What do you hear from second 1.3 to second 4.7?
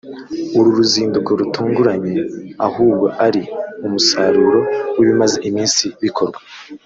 rutatunguranye ahubwo ari umusaruro